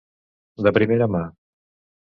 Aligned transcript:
De 0.69 0.73
primera 0.79 1.11
mà. 1.17 1.23